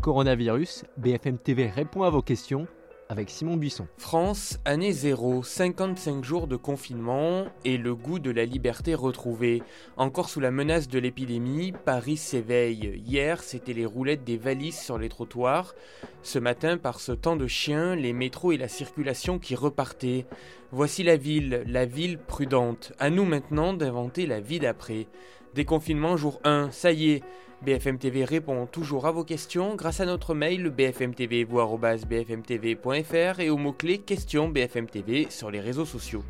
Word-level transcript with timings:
Coronavirus, 0.00 0.84
BFM 0.96 1.36
TV 1.36 1.66
répond 1.66 2.04
à 2.04 2.10
vos 2.10 2.22
questions 2.22 2.66
avec 3.10 3.28
Simon 3.28 3.56
Buisson. 3.56 3.86
France, 3.98 4.58
année 4.64 4.92
0, 4.92 5.42
55 5.42 6.24
jours 6.24 6.46
de 6.46 6.56
confinement 6.56 7.44
et 7.66 7.76
le 7.76 7.94
goût 7.94 8.18
de 8.18 8.30
la 8.30 8.46
liberté 8.46 8.94
retrouvé. 8.94 9.62
Encore 9.98 10.30
sous 10.30 10.40
la 10.40 10.50
menace 10.50 10.88
de 10.88 10.98
l'épidémie, 10.98 11.72
Paris 11.84 12.16
s'éveille. 12.16 13.02
Hier, 13.04 13.42
c'était 13.42 13.74
les 13.74 13.84
roulettes 13.84 14.24
des 14.24 14.38
valises 14.38 14.78
sur 14.78 14.96
les 14.96 15.08
trottoirs. 15.08 15.74
Ce 16.22 16.38
matin, 16.38 16.78
par 16.78 17.00
ce 17.00 17.12
temps 17.12 17.36
de 17.36 17.48
chien, 17.48 17.94
les 17.94 18.12
métros 18.12 18.52
et 18.52 18.58
la 18.58 18.68
circulation 18.68 19.38
qui 19.38 19.54
repartaient. 19.54 20.24
Voici 20.72 21.02
la 21.02 21.16
ville, 21.16 21.64
la 21.66 21.84
ville 21.84 22.16
prudente. 22.16 22.92
À 23.00 23.10
nous 23.10 23.24
maintenant 23.24 23.72
d'inventer 23.72 24.26
la 24.26 24.38
vie 24.38 24.60
d'après. 24.60 25.08
Déconfinement 25.52 26.16
jour 26.16 26.40
1, 26.44 26.70
ça 26.70 26.92
y 26.92 27.10
est. 27.10 27.24
BFM 27.62 27.98
TV 27.98 28.24
répond 28.24 28.66
toujours 28.66 29.06
à 29.06 29.10
vos 29.10 29.24
questions 29.24 29.74
grâce 29.74 29.98
à 29.98 30.06
notre 30.06 30.32
mail 30.32 30.70
bfmtv.bfmtv.fr 30.70 33.40
et 33.40 33.50
au 33.50 33.56
mot-clé 33.56 33.98
question 33.98 34.48
BFM 34.48 34.86
TV 34.86 35.26
sur 35.28 35.50
les 35.50 35.58
réseaux 35.58 35.84
sociaux. 35.84 36.22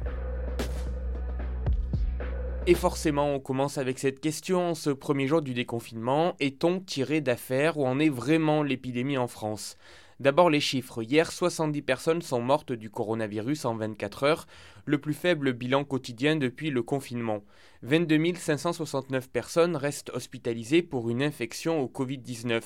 Et 2.67 2.75
forcément, 2.75 3.35
on 3.35 3.41
commence 3.41 3.77
avec 3.77 3.99
cette 3.99 4.21
question 4.21 4.75
ce 4.75 4.89
premier 4.89 5.27
jour 5.27 5.43
du 5.43 5.53
déconfinement. 5.53 6.35
Est-on 6.41 6.81
tiré 6.81 7.21
d'affaire 7.21 7.77
où 7.77 7.87
en 7.87 7.99
est 7.99 8.09
vraiment 8.09 8.63
l'épidémie 8.63 9.19
en 9.19 9.29
France? 9.29 9.77
D'abord 10.21 10.51
les 10.51 10.61
chiffres. 10.61 11.03
Hier, 11.03 11.33
70 11.33 11.81
personnes 11.81 12.21
sont 12.21 12.43
mortes 12.43 12.73
du 12.73 12.91
coronavirus 12.91 13.65
en 13.65 13.75
24 13.75 14.25
heures, 14.25 14.47
le 14.85 14.99
plus 14.99 15.15
faible 15.15 15.55
bilan 15.55 15.83
quotidien 15.83 16.37
depuis 16.37 16.69
le 16.69 16.83
confinement. 16.83 17.43
22 17.85 18.35
569 18.35 19.31
personnes 19.31 19.77
restent 19.77 20.11
hospitalisées 20.11 20.83
pour 20.83 21.09
une 21.09 21.23
infection 21.23 21.81
au 21.81 21.87
Covid-19. 21.87 22.61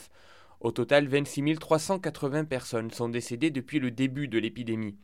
Au 0.63 0.73
total, 0.73 1.07
26 1.07 1.55
380 1.61 2.47
personnes 2.47 2.91
sont 2.91 3.09
décédées 3.09 3.53
depuis 3.53 3.79
le 3.79 3.93
début 3.93 4.27
de 4.27 4.41
l'épidémie. 4.41 4.97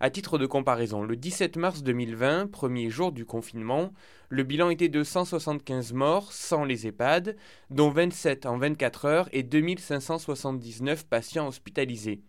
À 0.00 0.10
titre 0.10 0.38
de 0.38 0.46
comparaison, 0.46 1.02
le 1.02 1.16
17 1.16 1.56
mars 1.56 1.82
2020, 1.82 2.52
premier 2.52 2.88
jour 2.88 3.10
du 3.10 3.24
confinement, 3.24 3.92
le 4.28 4.44
bilan 4.44 4.70
était 4.70 4.88
de 4.88 5.02
175 5.02 5.92
morts 5.92 6.32
sans 6.32 6.64
les 6.64 6.86
EHPAD, 6.86 7.36
dont 7.70 7.90
27 7.90 8.46
en 8.46 8.58
24 8.58 9.04
heures 9.06 9.28
et 9.32 9.42
2579 9.42 11.04
patients 11.04 11.48
hospitalisés. 11.48 12.20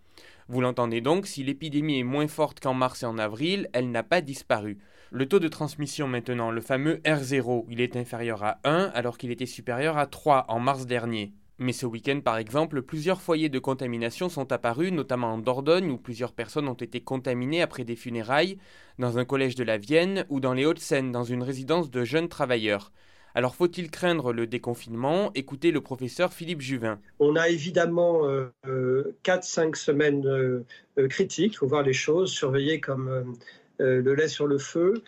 Vous 0.47 0.61
l'entendez 0.61 0.99
donc, 0.99 1.27
si 1.27 1.43
l'épidémie 1.43 1.99
est 1.99 2.03
moins 2.03 2.27
forte 2.27 2.59
qu'en 2.59 2.73
mars 2.73 3.03
et 3.03 3.05
en 3.05 3.19
avril, 3.19 3.69
elle 3.71 3.91
n'a 3.91 4.01
pas 4.01 4.21
disparu. 4.21 4.79
Le 5.11 5.27
taux 5.27 5.39
de 5.39 5.47
transmission 5.47 6.07
maintenant, 6.07 6.49
le 6.49 6.61
fameux 6.61 6.95
R0, 7.05 7.65
il 7.69 7.81
est 7.81 7.95
inférieur 7.95 8.43
à 8.43 8.57
1 8.63 8.89
alors 8.95 9.19
qu'il 9.19 9.29
était 9.29 9.45
supérieur 9.45 9.99
à 9.99 10.07
3 10.07 10.45
en 10.47 10.59
mars 10.59 10.87
dernier. 10.87 11.33
Mais 11.59 11.73
ce 11.73 11.85
week-end, 11.85 12.21
par 12.23 12.37
exemple, 12.37 12.81
plusieurs 12.81 13.21
foyers 13.21 13.49
de 13.49 13.59
contamination 13.59 14.29
sont 14.29 14.51
apparus, 14.53 14.93
notamment 14.93 15.33
en 15.33 15.37
Dordogne, 15.37 15.91
où 15.91 15.97
plusieurs 15.97 16.31
personnes 16.31 16.69
ont 16.69 16.73
été 16.73 17.01
contaminées 17.01 17.61
après 17.61 17.83
des 17.83 17.97
funérailles, 17.97 18.57
dans 18.97 19.17
un 19.17 19.25
collège 19.25 19.55
de 19.55 19.65
la 19.65 19.77
Vienne 19.77 20.25
ou 20.29 20.39
dans 20.39 20.53
les 20.53 20.65
Hauts-de-Seine, 20.65 21.11
dans 21.11 21.25
une 21.25 21.43
résidence 21.43 21.91
de 21.91 22.05
jeunes 22.05 22.29
travailleurs. 22.29 22.93
Alors 23.35 23.55
faut-il 23.55 23.91
craindre 23.91 24.33
le 24.33 24.47
déconfinement? 24.47 25.31
Écoutez 25.35 25.71
le 25.71 25.81
professeur 25.81 26.33
Philippe 26.33 26.61
Juvin. 26.61 26.99
On 27.19 27.35
a 27.35 27.49
évidemment 27.49 28.21
4-5 28.63 28.65
euh, 28.65 29.73
semaines 29.73 30.25
euh, 30.25 30.65
euh, 30.97 31.07
critiques, 31.07 31.53
il 31.53 31.57
faut 31.57 31.67
voir 31.67 31.83
les 31.83 31.93
choses, 31.93 32.31
surveiller 32.31 32.79
comme 32.79 33.37
le 33.79 34.13
lait 34.13 34.27
sur 34.27 34.45
le 34.47 34.57
feu. 34.57 35.03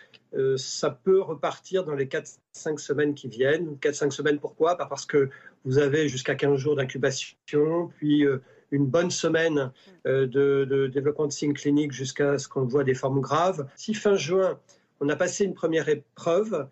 ça 0.56 0.90
peut 0.90 1.20
repartir 1.20 1.84
dans 1.84 1.94
les 1.94 2.06
4-5 2.06 2.78
semaines 2.78 3.14
qui 3.14 3.28
viennent. 3.28 3.76
4-5 3.82 4.10
semaines 4.10 4.38
pourquoi? 4.38 4.76
Parce 4.76 5.04
que 5.04 5.28
vous 5.64 5.78
avez 5.78 6.08
jusqu'à 6.08 6.34
15 6.34 6.58
jours 6.58 6.76
d'incubation, 6.76 7.90
puis 7.96 8.24
euh, 8.24 8.38
une 8.70 8.86
bonne 8.86 9.10
semaine 9.10 9.72
euh, 10.06 10.26
de, 10.26 10.86
développement 10.86 11.26
de 11.26 11.32
signes 11.32 11.54
cliniques 11.54 11.92
jusqu'à 11.92 12.38
ce 12.38 12.48
qu'on 12.48 12.64
voit 12.64 12.84
des 12.84 12.94
formes 12.94 13.20
graves. 13.20 13.68
Si 13.76 13.94
fin 13.94 14.16
juin, 14.16 14.58
on 15.00 15.08
a 15.08 15.16
passé 15.16 15.44
une 15.44 15.54
première 15.54 15.88
épreuve 15.88 16.68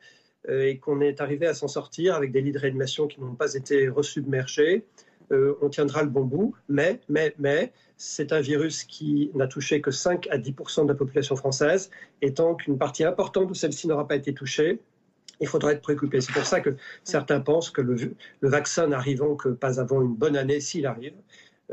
euh, 0.49 0.67
et 0.67 0.79
qu'on 0.79 1.01
est 1.01 1.21
arrivé 1.21 1.47
à 1.47 1.55
s'en 1.55 1.69
sortir 1.69 2.15
avec 2.15 2.33
des 2.33 2.41
lits 2.41 2.53
de 2.53 2.59
réanimation 2.59 3.07
qui 3.07 3.21
n'ont 3.21 3.35
pas 3.35 3.55
été 3.55 3.89
resubmergés, 3.89 4.85
on 5.63 5.69
tiendra 5.69 6.03
le 6.03 6.09
bon 6.09 6.25
bout. 6.25 6.57
Mais, 6.69 6.99
mais, 7.09 7.35
mais, 7.39 7.73
c'est 7.97 8.33
un 8.33 8.41
virus 8.41 8.83
qui 8.83 9.31
n'a 9.37 9.47
touché 9.47 9.81
que 9.81 9.93
5 9.93 10.27
à 10.29 10.39
10% 10.39 10.83
de 10.83 10.89
la 10.89 10.97
population 10.97 11.37
française, 11.37 11.89
et 12.21 12.35
tant 12.35 12.57
qu'une 12.57 12.79
partie 12.79 13.05
importante 13.05 13.51
de 13.51 13.55
celle-ci 13.55 13.87
n'aura 13.87 14.09
pas 14.09 14.17
été 14.17 14.35
touchée, 14.35 14.81
il 15.41 15.47
faudra 15.47 15.73
être 15.73 15.83
préoccupé. 15.83 16.21
C'est 16.21 16.33
pour 16.33 16.45
ça 16.45 16.61
que 16.61 16.77
certains 17.05 17.41
pensent 17.41 17.71
que 17.71 17.81
le, 17.81 18.15
vaccin 18.43 18.89
n'arrivant 18.89 19.35
que 19.37 19.49
pas 19.49 19.81
avant 19.81 20.03
une 20.03 20.15
bonne 20.15 20.37
année, 20.37 20.61
s'il 20.61 20.87
arrive, 20.87 21.15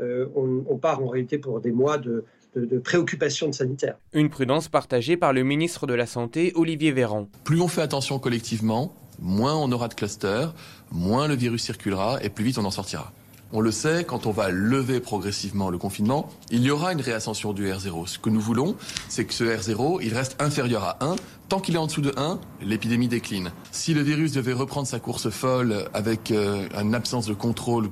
euh, 0.00 0.26
on, 0.34 0.76
part 0.76 1.02
en 1.02 1.08
réalité 1.08 1.38
pour 1.38 1.60
des 1.60 1.72
mois 1.72 1.98
de, 1.98 2.24
de, 2.54 2.78
préoccupation 2.78 3.52
sanitaire. 3.52 3.96
Une 4.12 4.30
prudence 4.30 4.68
partagée 4.68 5.16
par 5.16 5.32
le 5.32 5.42
ministre 5.42 5.86
de 5.86 5.94
la 5.94 6.06
Santé, 6.06 6.52
Olivier 6.54 6.92
Véran. 6.92 7.28
Plus 7.44 7.60
on 7.60 7.68
fait 7.68 7.82
attention 7.82 8.18
collectivement, 8.18 8.94
moins 9.18 9.56
on 9.56 9.70
aura 9.72 9.88
de 9.88 9.94
clusters, 9.94 10.54
moins 10.92 11.28
le 11.28 11.34
virus 11.34 11.62
circulera 11.62 12.18
et 12.22 12.28
plus 12.28 12.44
vite 12.44 12.58
on 12.58 12.64
en 12.64 12.70
sortira. 12.70 13.12
On 13.50 13.62
le 13.62 13.72
sait, 13.72 14.04
quand 14.04 14.26
on 14.26 14.30
va 14.30 14.50
lever 14.50 15.00
progressivement 15.00 15.70
le 15.70 15.78
confinement, 15.78 16.28
il 16.50 16.62
y 16.62 16.70
aura 16.70 16.92
une 16.92 17.00
réascension 17.00 17.54
du 17.54 17.66
R0. 17.66 18.06
Ce 18.06 18.18
que 18.18 18.28
nous 18.28 18.40
voulons, 18.40 18.76
c'est 19.08 19.24
que 19.24 19.32
ce 19.32 19.44
R0, 19.44 20.00
il 20.02 20.12
reste 20.12 20.36
inférieur 20.38 20.84
à 20.84 20.98
1. 21.00 21.16
Tant 21.48 21.58
qu'il 21.58 21.74
est 21.74 21.78
en 21.78 21.86
dessous 21.86 22.02
de 22.02 22.12
1, 22.18 22.38
l'épidémie 22.60 23.08
décline. 23.08 23.50
Si 23.70 23.94
le 23.94 24.02
virus 24.02 24.32
devait 24.32 24.52
reprendre 24.52 24.86
sa 24.86 25.00
course 25.00 25.30
folle 25.30 25.88
avec 25.94 26.30
euh, 26.30 26.68
une 26.78 26.94
absence 26.94 27.26
de 27.26 27.32
contrôle 27.32 27.88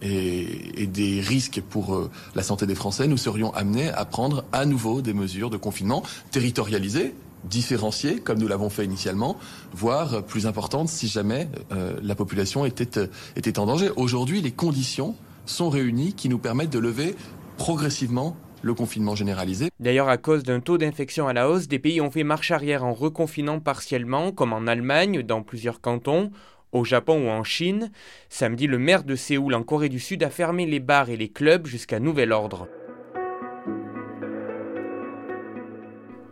et, 0.00 0.86
des 0.86 1.20
risques 1.20 1.60
pour 1.60 1.96
euh, 1.96 2.08
la 2.36 2.44
santé 2.44 2.66
des 2.66 2.76
Français, 2.76 3.08
nous 3.08 3.16
serions 3.16 3.52
amenés 3.52 3.90
à 3.90 4.04
prendre 4.04 4.44
à 4.52 4.64
nouveau 4.64 5.02
des 5.02 5.12
mesures 5.12 5.50
de 5.50 5.56
confinement 5.56 6.04
territorialisées 6.30 7.14
différenciée, 7.44 8.20
comme 8.20 8.38
nous 8.38 8.48
l'avons 8.48 8.70
fait 8.70 8.84
initialement, 8.84 9.36
voire 9.72 10.24
plus 10.24 10.46
importante 10.46 10.88
si 10.88 11.08
jamais 11.08 11.48
euh, 11.72 11.98
la 12.02 12.14
population 12.14 12.64
était, 12.64 12.98
euh, 12.98 13.06
était 13.36 13.58
en 13.58 13.66
danger. 13.66 13.90
Aujourd'hui, 13.96 14.40
les 14.40 14.52
conditions 14.52 15.14
sont 15.46 15.70
réunies 15.70 16.12
qui 16.14 16.28
nous 16.28 16.38
permettent 16.38 16.70
de 16.70 16.78
lever 16.78 17.14
progressivement 17.56 18.36
le 18.62 18.74
confinement 18.74 19.14
généralisé. 19.14 19.70
D'ailleurs, 19.80 20.08
à 20.08 20.18
cause 20.18 20.42
d'un 20.42 20.60
taux 20.60 20.78
d'infection 20.78 21.28
à 21.28 21.32
la 21.32 21.48
hausse, 21.48 21.68
des 21.68 21.78
pays 21.78 22.00
ont 22.00 22.10
fait 22.10 22.24
marche 22.24 22.50
arrière 22.50 22.84
en 22.84 22.92
reconfinant 22.92 23.58
partiellement, 23.60 24.32
comme 24.32 24.52
en 24.52 24.66
Allemagne, 24.66 25.22
dans 25.22 25.42
plusieurs 25.42 25.80
cantons, 25.80 26.30
au 26.72 26.84
Japon 26.84 27.26
ou 27.26 27.30
en 27.30 27.42
Chine. 27.42 27.90
Samedi, 28.28 28.66
le 28.66 28.78
maire 28.78 29.04
de 29.04 29.16
Séoul, 29.16 29.54
en 29.54 29.62
Corée 29.62 29.88
du 29.88 29.98
Sud, 29.98 30.22
a 30.22 30.30
fermé 30.30 30.66
les 30.66 30.80
bars 30.80 31.10
et 31.10 31.16
les 31.16 31.28
clubs 31.28 31.66
jusqu'à 31.66 32.00
nouvel 32.00 32.32
ordre. 32.32 32.68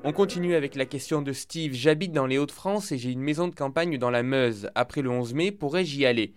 On 0.08 0.12
continue 0.12 0.54
avec 0.54 0.74
la 0.74 0.86
question 0.86 1.20
de 1.20 1.34
Steve. 1.34 1.74
J'habite 1.74 2.12
dans 2.12 2.24
les 2.24 2.38
Hauts-de-France 2.38 2.92
et 2.92 2.96
j'ai 2.96 3.10
une 3.10 3.20
maison 3.20 3.46
de 3.46 3.54
campagne 3.54 3.98
dans 3.98 4.08
la 4.08 4.22
Meuse. 4.22 4.70
Après 4.74 5.02
le 5.02 5.10
11 5.10 5.34
mai, 5.34 5.52
pourrais-je 5.52 5.98
y 5.98 6.06
aller? 6.06 6.32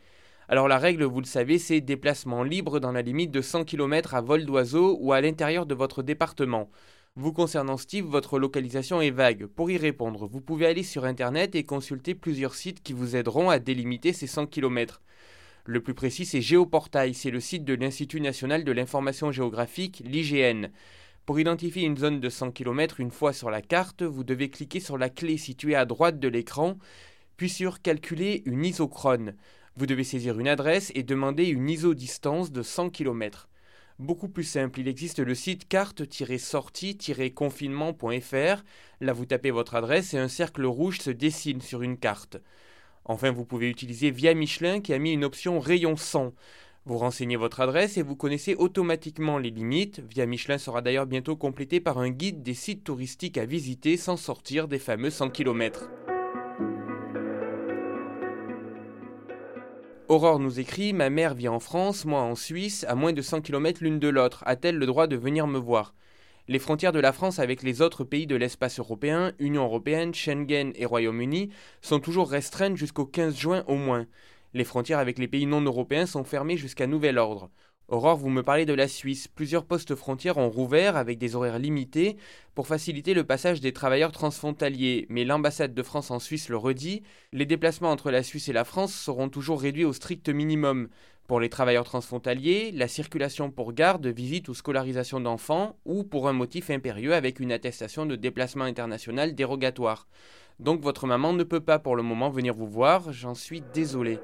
Alors 0.50 0.68
la 0.68 0.78
règle, 0.78 1.06
vous 1.06 1.22
le 1.22 1.26
savez, 1.26 1.58
c'est 1.58 1.80
déplacement 1.80 2.44
libre 2.44 2.82
dans 2.82 2.92
la 2.92 3.02
limite 3.02 3.32
de 3.32 3.40
100 3.40 3.64
km 3.64 4.14
à 4.14 4.20
vol 4.20 4.44
d'oiseau 4.44 4.98
ou 5.00 5.14
à 5.14 5.22
l'intérieur 5.22 5.66
de 5.66 5.74
votre 5.74 6.04
département. 6.04 6.70
Vous 7.16 7.32
concernant 7.32 7.78
Steve, 7.78 8.04
votre 8.04 8.40
localisation 8.40 9.00
est 9.00 9.10
vague. 9.10 9.46
Pour 9.46 9.72
y 9.72 9.78
répondre, 9.78 10.28
vous 10.28 10.42
pouvez 10.42 10.66
aller 10.66 10.84
sur 10.84 11.06
Internet 11.06 11.56
et 11.56 11.64
consulter 11.64 12.14
plusieurs 12.14 12.56
sites 12.56 12.84
qui 12.84 12.92
vous 12.92 13.16
aideront 13.16 13.50
à 13.50 13.60
délimiter 13.60 14.12
ces 14.12 14.28
100 14.28 14.48
km. 14.48 15.02
Le 15.64 15.80
plus 15.80 15.94
précis, 15.94 16.26
c'est 16.26 16.42
Géoportail, 16.42 17.14
c'est 17.14 17.32
le 17.32 17.40
site 17.40 17.64
de 17.64 17.76
l'Institut 17.76 18.20
national 18.20 18.66
de 18.66 18.72
l'information 18.74 19.32
géographique, 19.32 20.04
l'IGN. 20.04 20.72
Pour 21.26 21.40
identifier 21.40 21.84
une 21.84 21.98
zone 21.98 22.20
de 22.20 22.30
100 22.30 22.52
km 22.52 23.00
une 23.00 23.12
fois 23.12 23.32
sur 23.32 23.50
la 23.52 23.62
carte, 23.62 24.02
vous 24.02 24.24
devez 24.24 24.50
cliquer 24.50 24.80
sur 24.80 24.98
la 24.98 25.10
clé 25.10 25.38
située 25.38 25.76
à 25.76 25.86
droite 25.86 26.20
de 26.20 26.28
l'écran, 26.28 26.80
puis 27.38 27.48
sur 27.48 27.80
Calculer 27.82 28.42
une 28.46 28.66
isochrone. 28.66 29.36
Vous 29.76 29.86
devez 29.86 30.04
saisir 30.04 30.40
une 30.40 30.48
adresse 30.48 30.92
et 30.96 31.04
demander 31.04 31.46
une 31.46 31.70
isodistance 31.70 32.52
de 32.52 32.64
100 32.64 32.90
km. 32.90 33.50
Beaucoup 34.00 34.30
plus 34.30 34.46
simple, 34.46 34.80
il 34.80 34.88
existe 34.88 35.20
le 35.20 35.36
site 35.36 35.68
carte-sortie-confinement.fr. 35.68 38.64
Là, 39.00 39.14
vous 39.14 39.28
tapez 39.28 39.52
votre 39.52 39.76
adresse 39.76 40.16
et 40.16 40.18
un 40.18 40.28
cercle 40.28 40.66
rouge 40.66 41.02
se 41.02 41.12
dessine 41.12 41.62
sur 41.62 41.84
une 41.84 41.98
carte. 41.98 42.38
Enfin, 43.06 43.30
vous 43.32 43.46
pouvez 43.46 43.70
utiliser 43.70 44.10
Via 44.10 44.34
Michelin 44.34 44.82
qui 44.82 44.92
a 44.94 44.98
mis 44.98 45.14
une 45.14 45.24
option 45.24 45.60
rayon 45.60 45.98
100. 45.98 46.34
Vous 46.86 46.98
renseignez 46.98 47.36
votre 47.36 47.60
adresse 47.60 47.98
et 47.98 48.02
vous 48.02 48.16
connaissez 48.16 48.56
automatiquement 48.56 49.38
les 49.38 49.52
limites. 49.52 50.02
Via 50.10 50.26
Michelin 50.26 50.58
sera 50.58 50.82
d'ailleurs 50.82 51.06
bientôt 51.06 51.36
complété 51.36 51.80
par 51.80 52.00
un 52.00 52.10
guide 52.10 52.42
des 52.42 52.56
sites 52.56 52.84
touristiques 52.84 53.38
à 53.38 53.46
visiter 53.46 53.98
sans 53.98 54.18
sortir 54.18 54.68
des 54.68 54.80
fameux 54.80 55.12
100 55.12 55.30
km. 55.30 55.92
Aurore 60.08 60.40
nous 60.40 60.60
écrit 60.60 60.92
Ma 60.92 61.12
mère 61.12 61.36
vit 61.36 61.50
en 61.50 61.60
France, 61.60 62.04
moi 62.06 62.22
en 62.22 62.34
Suisse, 62.34 62.84
à 62.90 62.96
moins 62.96 63.14
de 63.14 63.22
100 63.22 63.42
km 63.42 63.84
l'une 63.84 64.00
de 64.00 64.10
l'autre. 64.10 64.44
A-t-elle 64.48 64.78
le 64.78 64.88
droit 64.88 65.06
de 65.06 65.16
venir 65.16 65.46
me 65.46 65.60
voir? 65.60 65.94
Les 66.48 66.60
frontières 66.60 66.92
de 66.92 67.00
la 67.00 67.14
France 67.14 67.38
avec 67.38 67.62
les 67.62 67.84
autres 67.84 68.04
pays 68.04 68.26
de 68.26 68.36
l'espace 68.36 68.80
européen, 68.80 69.34
Union 69.38 69.64
européenne, 69.64 70.16
Schengen 70.16 70.74
et 70.76 70.86
Royaume-Uni, 70.86 71.52
sont 71.82 72.00
toujours 72.00 72.32
restreintes 72.32 72.76
jusqu'au 72.76 73.06
15 73.06 73.38
juin 73.38 73.64
au 73.68 73.76
moins. 73.76 74.08
Les 74.54 74.66
frontières 74.66 75.00
avec 75.00 75.18
les 75.18 75.30
pays 75.30 75.46
non 75.46 75.62
européens 75.62 76.06
sont 76.06 76.26
fermées 76.26 76.58
jusqu'à 76.58 76.88
nouvel 76.88 77.18
ordre. 77.18 77.50
Aurore, 77.88 78.18
vous 78.18 78.30
me 78.30 78.44
parlez 78.44 78.66
de 78.66 78.74
la 78.74 78.88
Suisse. 78.88 79.28
Plusieurs 79.28 79.66
postes 79.66 79.96
frontières 79.96 80.38
ont 80.38 80.50
rouvert 80.50 80.96
avec 80.96 81.18
des 81.18 81.36
horaires 81.36 81.60
limités 81.60 82.16
pour 82.56 82.68
faciliter 82.68 83.14
le 83.14 83.26
passage 83.26 83.60
des 83.60 83.74
travailleurs 83.74 84.14
transfrontaliers. 84.14 85.06
Mais 85.10 85.26
l'ambassade 85.26 85.74
de 85.74 85.84
France 85.84 86.10
en 86.12 86.20
Suisse 86.20 86.48
le 86.48 86.58
redit, 86.58 87.02
les 87.34 87.46
déplacements 87.46 87.92
entre 87.92 88.12
la 88.12 88.24
Suisse 88.24 88.48
et 88.48 88.54
la 88.54 88.64
France 88.64 88.94
seront 88.94 89.30
toujours 89.30 89.62
réduits 89.62 89.86
au 89.86 89.94
strict 89.94 90.30
minimum. 90.30 90.88
Pour 91.28 91.40
les 91.40 91.50
travailleurs 91.50 91.86
transfrontaliers, 91.86 92.72
la 92.72 92.88
circulation 92.88 93.52
pour 93.52 93.74
garde, 93.74 94.08
visite 94.08 94.50
ou 94.50 94.54
scolarisation 94.54 95.22
d'enfants 95.22 95.78
ou 95.86 96.04
pour 96.04 96.28
un 96.28 96.34
motif 96.34 96.70
impérieux 96.70 97.14
avec 97.14 97.40
une 97.40 97.54
attestation 97.54 98.06
de 98.06 98.18
déplacement 98.18 98.66
international 98.66 99.34
dérogatoire. 99.34 100.08
Donc 100.62 100.82
votre 100.82 101.08
maman 101.08 101.34
ne 101.34 101.44
peut 101.44 101.60
pas 101.60 101.80
pour 101.80 101.96
le 101.96 102.04
moment 102.04 102.30
venir 102.30 102.54
vous 102.54 102.68
voir, 102.68 103.12
j'en 103.12 103.34
suis 103.34 103.64
désolé. 103.74 104.20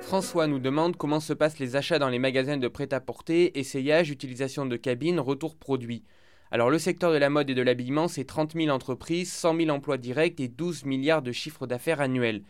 François 0.00 0.46
nous 0.46 0.60
demande 0.60 0.96
comment 0.96 1.18
se 1.18 1.32
passent 1.32 1.58
les 1.58 1.74
achats 1.74 1.98
dans 1.98 2.08
les 2.08 2.20
magasins 2.20 2.56
de 2.56 2.68
prêt-à-porter, 2.68 3.58
essayage, 3.58 4.10
utilisation 4.10 4.64
de 4.64 4.76
cabines, 4.76 5.18
retour 5.18 5.56
produits. 5.56 6.04
Alors 6.52 6.70
le 6.70 6.78
secteur 6.78 7.12
de 7.12 7.18
la 7.18 7.30
mode 7.30 7.50
et 7.50 7.54
de 7.54 7.62
l'habillement, 7.62 8.06
c'est 8.06 8.24
30 8.24 8.54
000 8.54 8.68
entreprises, 8.68 9.32
100 9.32 9.56
000 9.56 9.70
emplois 9.70 9.98
directs 9.98 10.38
et 10.38 10.48
12 10.48 10.84
milliards 10.84 11.22
de 11.22 11.32
chiffres 11.32 11.66
d'affaires 11.66 12.00
annuels. 12.00 12.42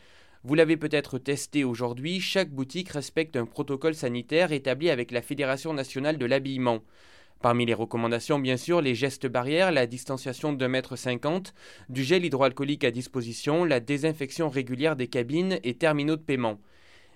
Vous 0.44 0.54
l'avez 0.54 0.76
peut-être 0.76 1.18
testé 1.18 1.64
aujourd'hui, 1.64 2.20
chaque 2.20 2.50
boutique 2.50 2.90
respecte 2.90 3.34
un 3.36 3.46
protocole 3.46 3.94
sanitaire 3.94 4.52
établi 4.52 4.90
avec 4.90 5.10
la 5.10 5.22
Fédération 5.22 5.72
nationale 5.72 6.18
de 6.18 6.26
l'habillement. 6.26 6.80
Parmi 7.40 7.66
les 7.66 7.74
recommandations, 7.74 8.38
bien 8.38 8.56
sûr, 8.56 8.80
les 8.80 8.94
gestes 8.94 9.26
barrières, 9.26 9.70
la 9.70 9.86
distanciation 9.86 10.52
d'un 10.52 10.68
mètre 10.68 10.96
cinquante, 10.96 11.54
du 11.88 12.02
gel 12.02 12.24
hydroalcoolique 12.24 12.84
à 12.84 12.90
disposition, 12.90 13.64
la 13.64 13.80
désinfection 13.80 14.48
régulière 14.48 14.96
des 14.96 15.06
cabines 15.06 15.60
et 15.62 15.74
terminaux 15.74 16.16
de 16.16 16.22
paiement 16.22 16.58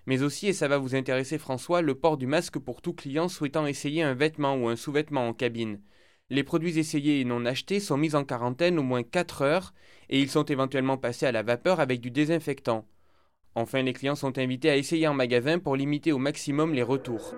mais 0.07 0.23
aussi, 0.23 0.49
et 0.49 0.53
ça 0.53 0.69
va 0.69 0.79
vous 0.79 0.95
intéresser 0.95 1.39
François, 1.39 1.83
le 1.83 1.95
port 1.95 2.17
du 2.17 2.27
masque 2.27 2.59
pour 2.59 2.83
tout 2.83 2.93
client 2.93 3.29
souhaitant 3.29 3.67
essayer 3.67 4.03
un 4.03 4.15
vêtement 4.15 4.57
ou 4.57 4.69
un 4.69 4.77
sous-vêtement 4.77 5.29
en 5.29 5.33
cabine. 5.33 5.81
Les 6.31 6.45
produits 6.45 6.79
essayés 6.79 7.21
et 7.21 7.25
non 7.25 7.45
achetés 7.45 7.79
sont 7.79 7.97
mis 7.97 8.15
en 8.15 8.25
quarantaine 8.25 8.79
au 8.79 8.83
moins 8.83 9.03
4 9.03 9.43
heures 9.43 9.75
et 10.09 10.21
ils 10.21 10.31
sont 10.31 10.45
éventuellement 10.45 10.97
passés 10.97 11.27
à 11.27 11.33
la 11.33 11.43
vapeur 11.43 11.79
avec 11.81 12.01
du 12.01 12.11
désinfectant. 12.11 12.87
Enfin, 13.55 13.83
les 13.83 13.93
clients 13.93 14.15
sont 14.15 14.39
invités 14.39 14.71
à 14.71 14.77
essayer 14.77 15.07
en 15.07 15.15
magasin 15.15 15.59
pour 15.59 15.77
limiter 15.77 16.11
au 16.11 16.19
maximum 16.19 16.73
les 16.73 16.83
retours. 16.83 17.35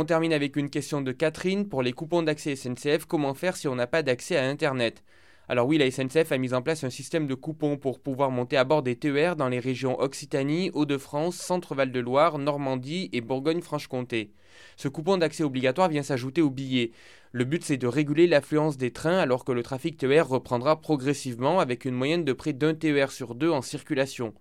On 0.00 0.04
termine 0.04 0.32
avec 0.32 0.54
une 0.54 0.70
question 0.70 1.00
de 1.00 1.10
Catherine 1.10 1.68
pour 1.68 1.82
les 1.82 1.92
coupons 1.92 2.22
d'accès 2.22 2.54
SNCF. 2.54 3.04
Comment 3.04 3.34
faire 3.34 3.56
si 3.56 3.66
on 3.66 3.74
n'a 3.74 3.88
pas 3.88 4.04
d'accès 4.04 4.36
à 4.36 4.46
Internet? 4.46 5.02
Alors 5.48 5.66
oui, 5.66 5.76
la 5.76 5.90
SNCF 5.90 6.30
a 6.30 6.38
mis 6.38 6.54
en 6.54 6.62
place 6.62 6.84
un 6.84 6.90
système 6.90 7.26
de 7.26 7.34
coupons 7.34 7.76
pour 7.76 7.98
pouvoir 7.98 8.30
monter 8.30 8.56
à 8.56 8.62
bord 8.62 8.84
des 8.84 8.94
TER 8.94 9.34
dans 9.34 9.48
les 9.48 9.58
régions 9.58 9.98
Occitanie, 9.98 10.70
Hauts-de-France, 10.72 11.34
Centre-Val 11.34 11.90
de 11.90 11.98
Loire, 11.98 12.38
Normandie 12.38 13.10
et 13.12 13.20
Bourgogne-Franche-Comté. 13.20 14.30
Ce 14.76 14.86
coupon 14.86 15.16
d'accès 15.16 15.42
obligatoire 15.42 15.88
vient 15.88 16.04
s'ajouter 16.04 16.42
au 16.42 16.50
billet. 16.50 16.92
Le 17.32 17.42
but 17.42 17.64
c'est 17.64 17.76
de 17.76 17.88
réguler 17.88 18.28
l'affluence 18.28 18.76
des 18.76 18.92
trains 18.92 19.18
alors 19.18 19.44
que 19.44 19.50
le 19.50 19.64
trafic 19.64 19.96
TER 19.96 20.28
reprendra 20.28 20.80
progressivement 20.80 21.58
avec 21.58 21.86
une 21.86 21.96
moyenne 21.96 22.24
de 22.24 22.32
près 22.32 22.52
d'un 22.52 22.74
TER 22.74 23.10
sur 23.10 23.34
deux 23.34 23.50
en 23.50 23.62
circulation. 23.62 24.32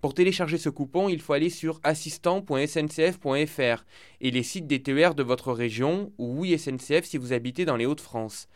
Pour 0.00 0.14
télécharger 0.14 0.58
ce 0.58 0.68
coupon, 0.68 1.08
il 1.08 1.20
faut 1.20 1.32
aller 1.32 1.50
sur 1.50 1.80
assistant.sncf.fr 1.82 3.84
et 4.20 4.30
les 4.30 4.42
sites 4.42 4.66
des 4.66 4.82
TER 4.82 5.14
de 5.14 5.22
votre 5.22 5.52
région 5.52 6.12
ou 6.18 6.40
oui 6.40 6.58
SNCF 6.58 7.04
si 7.04 7.16
vous 7.16 7.32
habitez 7.32 7.64
dans 7.64 7.76
les 7.76 7.86
Hauts-de-France. 7.86 8.48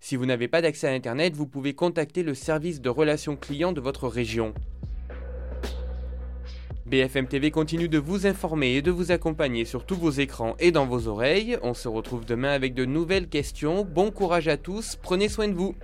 Si 0.00 0.16
vous 0.16 0.26
n'avez 0.26 0.48
pas 0.48 0.60
d'accès 0.60 0.88
à 0.88 0.92
Internet, 0.92 1.34
vous 1.34 1.46
pouvez 1.46 1.74
contacter 1.74 2.22
le 2.22 2.34
service 2.34 2.80
de 2.80 2.90
relations 2.90 3.36
clients 3.36 3.72
de 3.72 3.80
votre 3.80 4.08
région. 4.08 4.54
BFM 6.86 7.26
TV 7.26 7.50
continue 7.50 7.88
de 7.88 7.98
vous 7.98 8.26
informer 8.26 8.74
et 8.74 8.82
de 8.82 8.90
vous 8.90 9.10
accompagner 9.10 9.64
sur 9.64 9.86
tous 9.86 9.96
vos 9.96 10.10
écrans 10.10 10.54
et 10.58 10.70
dans 10.70 10.84
vos 10.84 11.08
oreilles. 11.08 11.56
On 11.62 11.72
se 11.72 11.88
retrouve 11.88 12.26
demain 12.26 12.50
avec 12.50 12.74
de 12.74 12.84
nouvelles 12.84 13.28
questions. 13.28 13.84
Bon 13.84 14.10
courage 14.10 14.48
à 14.48 14.58
tous, 14.58 14.96
prenez 15.02 15.30
soin 15.30 15.48
de 15.48 15.54
vous. 15.54 15.74